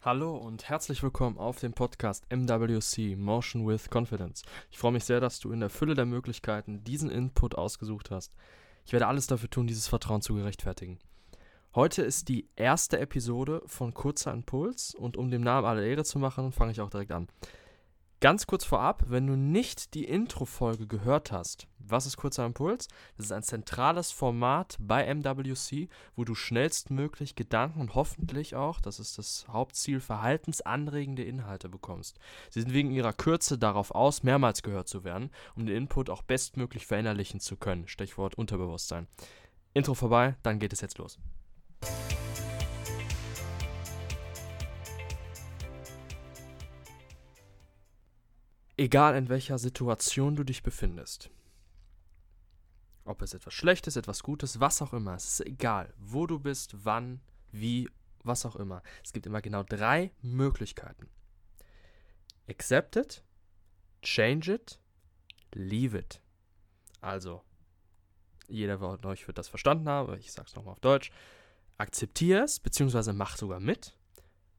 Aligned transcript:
Hallo 0.00 0.36
und 0.36 0.68
herzlich 0.68 1.02
willkommen 1.02 1.38
auf 1.38 1.58
dem 1.58 1.72
Podcast 1.72 2.24
MWC 2.30 3.16
Motion 3.16 3.66
with 3.66 3.90
Confidence. 3.92 4.42
Ich 4.70 4.78
freue 4.78 4.92
mich 4.92 5.02
sehr, 5.02 5.18
dass 5.18 5.40
du 5.40 5.50
in 5.50 5.58
der 5.58 5.70
Fülle 5.70 5.96
der 5.96 6.06
Möglichkeiten 6.06 6.84
diesen 6.84 7.10
Input 7.10 7.56
ausgesucht 7.56 8.12
hast. 8.12 8.32
Ich 8.86 8.92
werde 8.92 9.08
alles 9.08 9.26
dafür 9.26 9.50
tun, 9.50 9.66
dieses 9.66 9.88
Vertrauen 9.88 10.22
zu 10.22 10.36
gerechtfertigen. 10.36 11.00
Heute 11.74 12.02
ist 12.02 12.28
die 12.28 12.48
erste 12.54 13.00
Episode 13.00 13.60
von 13.66 13.92
Kurzer 13.92 14.32
Impuls 14.32 14.94
und 14.94 15.16
um 15.16 15.32
dem 15.32 15.42
Namen 15.42 15.66
alle 15.66 15.84
Ehre 15.84 16.04
zu 16.04 16.20
machen, 16.20 16.52
fange 16.52 16.70
ich 16.70 16.80
auch 16.80 16.90
direkt 16.90 17.10
an. 17.10 17.26
Ganz 18.20 18.48
kurz 18.48 18.64
vorab, 18.64 19.04
wenn 19.06 19.28
du 19.28 19.36
nicht 19.36 19.94
die 19.94 20.02
Intro-Folge 20.02 20.88
gehört 20.88 21.30
hast, 21.30 21.68
was 21.78 22.04
ist 22.04 22.16
kurzer 22.16 22.44
Impuls? 22.44 22.88
Das 23.16 23.26
ist 23.26 23.32
ein 23.32 23.44
zentrales 23.44 24.10
Format 24.10 24.76
bei 24.80 25.06
MWC, 25.06 25.88
wo 26.16 26.24
du 26.24 26.34
schnellstmöglich 26.34 27.36
Gedanken 27.36 27.80
und 27.80 27.94
hoffentlich 27.94 28.56
auch, 28.56 28.80
das 28.80 28.98
ist 28.98 29.18
das 29.18 29.46
Hauptziel, 29.46 30.00
verhaltensanregende 30.00 31.22
Inhalte 31.22 31.68
bekommst. 31.68 32.18
Sie 32.50 32.60
sind 32.60 32.72
wegen 32.72 32.90
ihrer 32.90 33.12
Kürze 33.12 33.56
darauf 33.56 33.92
aus, 33.92 34.24
mehrmals 34.24 34.64
gehört 34.64 34.88
zu 34.88 35.04
werden, 35.04 35.30
um 35.54 35.64
den 35.64 35.76
Input 35.76 36.10
auch 36.10 36.22
bestmöglich 36.22 36.88
verinnerlichen 36.88 37.38
zu 37.38 37.56
können. 37.56 37.86
Stichwort 37.86 38.34
Unterbewusstsein. 38.34 39.06
Intro 39.74 39.94
vorbei, 39.94 40.34
dann 40.42 40.58
geht 40.58 40.72
es 40.72 40.80
jetzt 40.80 40.98
los. 40.98 41.20
Egal 48.78 49.16
in 49.16 49.28
welcher 49.28 49.58
Situation 49.58 50.36
du 50.36 50.44
dich 50.44 50.62
befindest. 50.62 51.30
Ob 53.04 53.22
es 53.22 53.34
etwas 53.34 53.52
Schlechtes, 53.52 53.96
etwas 53.96 54.22
Gutes, 54.22 54.60
was 54.60 54.80
auch 54.80 54.92
immer. 54.92 55.16
Es 55.16 55.24
ist 55.24 55.46
egal, 55.46 55.92
wo 55.98 56.28
du 56.28 56.38
bist, 56.38 56.84
wann, 56.84 57.20
wie, 57.50 57.90
was 58.22 58.46
auch 58.46 58.54
immer. 58.54 58.84
Es 59.02 59.12
gibt 59.12 59.26
immer 59.26 59.42
genau 59.42 59.64
drei 59.64 60.12
Möglichkeiten. 60.22 61.08
Accept 62.48 62.94
it, 62.94 63.24
change 64.00 64.54
it, 64.54 64.78
leave 65.52 65.98
it. 65.98 66.22
Also, 67.00 67.42
jeder 68.46 68.78
von 68.78 69.04
euch 69.06 69.26
wird 69.26 69.38
das 69.38 69.48
verstanden 69.48 69.88
haben, 69.88 70.16
ich 70.20 70.30
sage 70.30 70.46
es 70.46 70.54
nochmal 70.54 70.74
auf 70.74 70.80
Deutsch. 70.80 71.10
Akzeptiere 71.78 72.44
es, 72.44 72.60
beziehungsweise 72.60 73.12
mach 73.12 73.36
sogar 73.36 73.58
mit, 73.58 73.98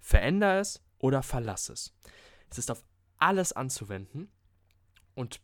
verändere 0.00 0.58
es 0.58 0.82
oder 0.98 1.22
verlass 1.22 1.68
es. 1.68 1.94
Es 2.50 2.58
ist 2.58 2.72
auf 2.72 2.82
alles 3.18 3.52
anzuwenden. 3.52 4.28
Und 5.14 5.40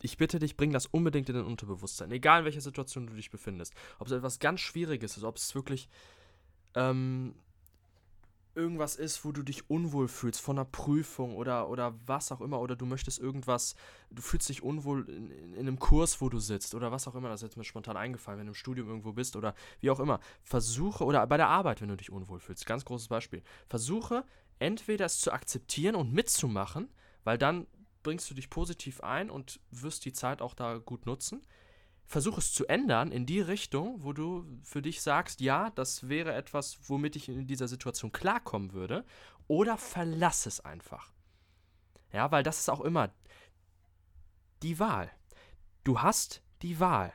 ich 0.00 0.16
bitte 0.16 0.38
dich, 0.38 0.56
bring 0.56 0.72
das 0.72 0.86
unbedingt 0.86 1.28
in 1.28 1.36
dein 1.36 1.44
Unterbewusstsein. 1.44 2.10
Egal 2.10 2.40
in 2.40 2.44
welcher 2.44 2.60
Situation 2.60 3.06
du 3.06 3.14
dich 3.14 3.30
befindest. 3.30 3.74
Ob 3.98 4.08
es 4.08 4.12
etwas 4.12 4.38
ganz 4.38 4.60
Schwieriges 4.60 5.16
ist, 5.16 5.24
ob 5.24 5.36
es 5.36 5.54
wirklich 5.54 5.88
ähm, 6.74 7.34
irgendwas 8.54 8.96
ist, 8.96 9.24
wo 9.24 9.32
du 9.32 9.42
dich 9.42 9.70
unwohl 9.70 10.08
fühlst 10.08 10.40
von 10.40 10.58
einer 10.58 10.64
Prüfung 10.64 11.36
oder, 11.36 11.68
oder 11.68 11.94
was 12.06 12.32
auch 12.32 12.40
immer, 12.40 12.60
oder 12.60 12.76
du 12.76 12.84
möchtest 12.84 13.18
irgendwas, 13.18 13.74
du 14.10 14.20
fühlst 14.20 14.48
dich 14.48 14.62
unwohl 14.62 15.08
in, 15.08 15.30
in, 15.54 15.60
einem 15.60 15.78
Kurs, 15.78 16.20
wo 16.20 16.28
du 16.28 16.38
sitzt, 16.38 16.74
oder 16.74 16.92
was 16.92 17.08
auch 17.08 17.14
immer, 17.14 17.28
das 17.28 17.40
ist 17.40 17.48
jetzt 17.48 17.56
mir 17.56 17.64
spontan 17.64 17.96
eingefallen, 17.96 18.38
wenn 18.38 18.46
du 18.46 18.50
im 18.50 18.56
Studium 18.56 18.88
irgendwo 18.88 19.12
bist 19.12 19.36
oder 19.36 19.54
wie 19.80 19.90
auch 19.90 20.00
immer. 20.00 20.20
Versuche, 20.42 21.04
oder 21.04 21.26
bei 21.26 21.36
der 21.36 21.48
Arbeit, 21.48 21.80
wenn 21.80 21.88
du 21.88 21.96
dich 21.96 22.10
unwohl 22.10 22.40
fühlst, 22.40 22.66
ganz 22.66 22.84
großes 22.84 23.08
Beispiel. 23.08 23.42
Versuche 23.68 24.24
entweder 24.62 25.06
es 25.06 25.20
zu 25.20 25.32
akzeptieren 25.32 25.94
und 25.96 26.12
mitzumachen, 26.12 26.88
weil 27.24 27.36
dann 27.36 27.66
bringst 28.02 28.30
du 28.30 28.34
dich 28.34 28.50
positiv 28.50 29.00
ein 29.02 29.30
und 29.30 29.60
wirst 29.70 30.04
die 30.04 30.12
Zeit 30.12 30.40
auch 30.40 30.54
da 30.54 30.78
gut 30.78 31.06
nutzen. 31.06 31.42
Versuch 32.04 32.38
es 32.38 32.52
zu 32.52 32.66
ändern 32.66 33.12
in 33.12 33.26
die 33.26 33.40
Richtung, 33.40 34.02
wo 34.02 34.12
du 34.12 34.44
für 34.62 34.82
dich 34.82 35.02
sagst, 35.02 35.40
ja, 35.40 35.70
das 35.70 36.08
wäre 36.08 36.34
etwas, 36.34 36.78
womit 36.88 37.16
ich 37.16 37.28
in 37.28 37.46
dieser 37.46 37.68
Situation 37.68 38.12
klarkommen 38.12 38.72
würde. 38.72 39.04
Oder 39.46 39.76
verlass 39.76 40.46
es 40.46 40.60
einfach. 40.60 41.12
Ja, 42.12 42.30
weil 42.30 42.42
das 42.42 42.58
ist 42.58 42.68
auch 42.68 42.80
immer 42.80 43.12
die 44.62 44.78
Wahl. 44.78 45.10
Du 45.84 46.00
hast 46.00 46.42
die 46.62 46.78
Wahl. 46.80 47.12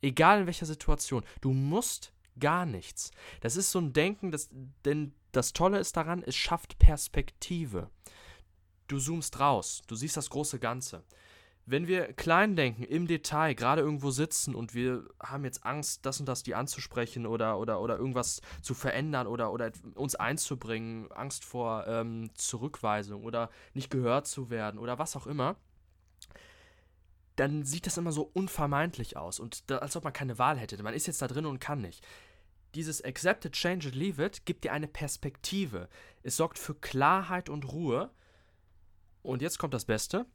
Egal 0.00 0.40
in 0.40 0.46
welcher 0.46 0.66
Situation. 0.66 1.24
Du 1.40 1.52
musst 1.52 2.12
gar 2.38 2.66
nichts. 2.66 3.10
Das 3.40 3.56
ist 3.56 3.70
so 3.70 3.80
ein 3.80 3.92
Denken, 3.92 4.30
das, 4.30 4.48
denn 4.84 5.14
das 5.32 5.52
Tolle 5.52 5.78
ist 5.78 5.96
daran, 5.96 6.22
es 6.24 6.36
schafft 6.36 6.78
Perspektive. 6.78 7.90
Du 8.86 8.98
zoomst 8.98 9.38
raus, 9.38 9.82
du 9.86 9.94
siehst 9.94 10.16
das 10.16 10.30
große 10.30 10.58
Ganze. 10.58 11.04
Wenn 11.66 11.86
wir 11.86 12.14
klein 12.14 12.56
denken, 12.56 12.82
im 12.82 13.06
Detail, 13.06 13.52
gerade 13.52 13.82
irgendwo 13.82 14.10
sitzen 14.10 14.54
und 14.54 14.72
wir 14.72 15.06
haben 15.22 15.44
jetzt 15.44 15.66
Angst, 15.66 16.06
das 16.06 16.18
und 16.18 16.26
das 16.26 16.42
die 16.42 16.54
anzusprechen 16.54 17.26
oder, 17.26 17.58
oder, 17.58 17.82
oder 17.82 17.98
irgendwas 17.98 18.40
zu 18.62 18.72
verändern 18.72 19.26
oder, 19.26 19.52
oder 19.52 19.70
uns 19.94 20.14
einzubringen, 20.14 21.12
Angst 21.12 21.44
vor 21.44 21.86
ähm, 21.86 22.30
Zurückweisung 22.34 23.22
oder 23.22 23.50
nicht 23.74 23.90
gehört 23.90 24.26
zu 24.26 24.48
werden 24.48 24.78
oder 24.78 24.98
was 24.98 25.14
auch 25.14 25.26
immer, 25.26 25.56
dann 27.36 27.64
sieht 27.64 27.86
das 27.86 27.98
immer 27.98 28.12
so 28.12 28.30
unvermeidlich 28.32 29.18
aus 29.18 29.38
und 29.38 29.70
da, 29.70 29.78
als 29.78 29.94
ob 29.94 30.04
man 30.04 30.14
keine 30.14 30.38
Wahl 30.38 30.56
hätte. 30.56 30.82
Man 30.82 30.94
ist 30.94 31.06
jetzt 31.06 31.20
da 31.20 31.28
drin 31.28 31.44
und 31.44 31.60
kann 31.60 31.82
nicht. 31.82 32.02
Dieses 32.74 33.02
Accept 33.02 33.44
it, 33.46 33.52
Change 33.52 33.88
it, 33.88 33.94
Leave 33.94 34.24
it 34.24 34.44
gibt 34.44 34.64
dir 34.64 34.72
eine 34.72 34.88
Perspektive. 34.88 35.88
Es 36.22 36.36
sorgt 36.36 36.58
für 36.58 36.74
Klarheit 36.74 37.48
und 37.48 37.72
Ruhe. 37.72 38.10
Und 39.22 39.42
jetzt 39.42 39.58
kommt 39.58 39.74
das 39.74 39.84
Beste. 39.84 40.26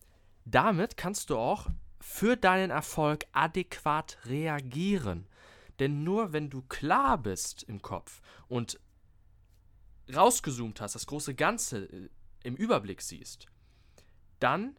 Damit 0.46 0.98
kannst 0.98 1.30
du 1.30 1.38
auch 1.38 1.68
für 2.02 2.36
deinen 2.36 2.70
Erfolg 2.70 3.26
adäquat 3.32 4.18
reagieren. 4.26 5.28
Denn 5.80 6.04
nur 6.04 6.34
wenn 6.34 6.50
du 6.50 6.62
klar 6.64 7.18
bist 7.18 7.64
im 7.64 7.82
Kopf 7.82 8.22
und 8.48 8.80
rausgezoomt 10.14 10.82
hast, 10.82 10.96
das 10.96 11.08
große 11.08 11.34
Ganze 11.34 11.86
äh, 11.86 12.10
im 12.44 12.56
Überblick 12.56 13.02
siehst, 13.02 13.48
dann 14.40 14.78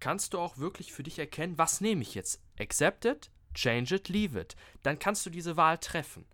kannst 0.00 0.34
du 0.34 0.38
auch 0.38 0.58
wirklich 0.58 0.92
für 0.92 1.04
dich 1.04 1.18
erkennen, 1.18 1.56
was 1.56 1.80
nehme 1.80 2.02
ich 2.02 2.14
jetzt? 2.14 2.42
Accept 2.58 3.04
it, 3.04 3.30
change 3.54 3.94
it, 3.94 4.08
leave 4.08 4.38
it. 4.38 4.56
Dann 4.82 4.98
kannst 4.98 5.24
du 5.24 5.30
diese 5.30 5.56
Wahl 5.56 5.78
treffen. 5.78 6.26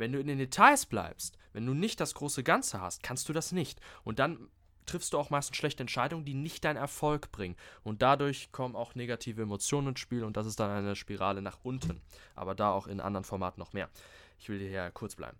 Wenn 0.00 0.12
du 0.12 0.18
in 0.18 0.28
den 0.28 0.38
Details 0.38 0.86
bleibst, 0.86 1.36
wenn 1.52 1.66
du 1.66 1.74
nicht 1.74 2.00
das 2.00 2.14
große 2.14 2.42
Ganze 2.42 2.80
hast, 2.80 3.02
kannst 3.02 3.28
du 3.28 3.34
das 3.34 3.52
nicht. 3.52 3.80
Und 4.02 4.18
dann 4.18 4.48
triffst 4.86 5.12
du 5.12 5.18
auch 5.18 5.28
meistens 5.28 5.58
schlechte 5.58 5.82
Entscheidungen, 5.82 6.24
die 6.24 6.32
nicht 6.32 6.64
deinen 6.64 6.78
Erfolg 6.78 7.30
bringen. 7.32 7.54
Und 7.82 8.00
dadurch 8.00 8.50
kommen 8.50 8.76
auch 8.76 8.94
negative 8.94 9.42
Emotionen 9.42 9.88
ins 9.88 10.00
Spiel 10.00 10.24
und 10.24 10.38
das 10.38 10.46
ist 10.46 10.58
dann 10.58 10.70
eine 10.70 10.96
Spirale 10.96 11.42
nach 11.42 11.58
unten. 11.64 12.00
Aber 12.34 12.54
da 12.54 12.72
auch 12.72 12.86
in 12.86 12.98
anderen 12.98 13.24
Formaten 13.24 13.60
noch 13.60 13.74
mehr. 13.74 13.90
Ich 14.38 14.48
will 14.48 14.58
hier 14.58 14.90
kurz 14.90 15.16
bleiben. 15.16 15.36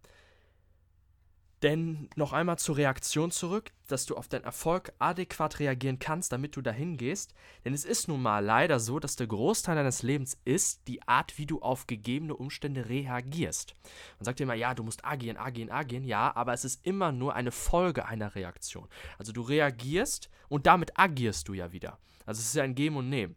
Denn 1.62 2.08
noch 2.16 2.32
einmal 2.32 2.58
zur 2.58 2.78
Reaktion 2.78 3.30
zurück, 3.30 3.72
dass 3.86 4.06
du 4.06 4.16
auf 4.16 4.28
deinen 4.28 4.44
Erfolg 4.44 4.94
adäquat 4.98 5.58
reagieren 5.58 5.98
kannst, 5.98 6.32
damit 6.32 6.56
du 6.56 6.62
dahin 6.62 6.96
gehst. 6.96 7.34
Denn 7.64 7.74
es 7.74 7.84
ist 7.84 8.08
nun 8.08 8.22
mal 8.22 8.42
leider 8.42 8.80
so, 8.80 8.98
dass 8.98 9.16
der 9.16 9.26
Großteil 9.26 9.76
deines 9.76 10.02
Lebens 10.02 10.38
ist 10.46 10.88
die 10.88 11.06
Art, 11.06 11.36
wie 11.36 11.44
du 11.44 11.60
auf 11.60 11.86
gegebene 11.86 12.34
Umstände 12.34 12.88
reagierst. 12.88 13.76
Man 14.18 14.24
sagt 14.24 14.40
immer, 14.40 14.54
ja, 14.54 14.74
du 14.74 14.84
musst 14.84 15.04
agieren, 15.04 15.36
agieren, 15.36 15.70
agieren. 15.70 16.04
Ja, 16.04 16.34
aber 16.34 16.54
es 16.54 16.64
ist 16.64 16.86
immer 16.86 17.12
nur 17.12 17.34
eine 17.34 17.52
Folge 17.52 18.06
einer 18.06 18.34
Reaktion. 18.34 18.88
Also 19.18 19.32
du 19.32 19.42
reagierst 19.42 20.30
und 20.48 20.66
damit 20.66 20.98
agierst 20.98 21.46
du 21.48 21.52
ja 21.52 21.72
wieder. 21.72 21.98
Also 22.24 22.40
es 22.40 22.46
ist 22.46 22.54
ja 22.54 22.62
ein 22.62 22.74
Geben 22.74 22.96
und 22.96 23.10
Nehmen. 23.10 23.36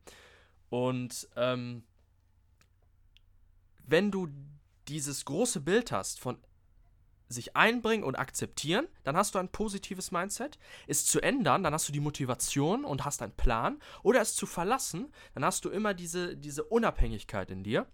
Und 0.69 1.27
ähm, 1.35 1.83
wenn 3.85 4.11
du 4.11 4.29
dieses 4.87 5.25
große 5.25 5.59
Bild 5.59 5.91
hast 5.91 6.19
von 6.19 6.37
sich 7.29 7.55
einbringen 7.55 8.03
und 8.03 8.15
akzeptieren, 8.15 8.87
dann 9.03 9.17
hast 9.17 9.35
du 9.35 9.39
ein 9.39 9.49
positives 9.49 10.11
Mindset. 10.11 10.59
Es 10.87 11.05
zu 11.05 11.21
ändern, 11.21 11.63
dann 11.63 11.73
hast 11.73 11.87
du 11.87 11.93
die 11.93 11.99
Motivation 11.99 12.85
und 12.85 13.05
hast 13.05 13.21
einen 13.21 13.35
Plan. 13.35 13.79
Oder 14.03 14.21
es 14.21 14.35
zu 14.35 14.45
verlassen, 14.45 15.11
dann 15.33 15.45
hast 15.45 15.65
du 15.65 15.69
immer 15.69 15.93
diese, 15.93 16.37
diese 16.37 16.63
Unabhängigkeit 16.63 17.49
in 17.51 17.63
dir. 17.63 17.87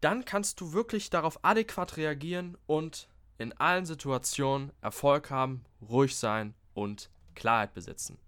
Dann 0.00 0.24
kannst 0.24 0.60
du 0.60 0.72
wirklich 0.72 1.10
darauf 1.10 1.44
adäquat 1.44 1.96
reagieren 1.96 2.56
und 2.66 3.08
in 3.38 3.52
allen 3.54 3.86
Situationen 3.86 4.72
Erfolg 4.80 5.30
haben, 5.30 5.64
ruhig 5.80 6.16
sein 6.16 6.54
und 6.74 7.10
Klarheit 7.34 7.74
besitzen. 7.74 8.18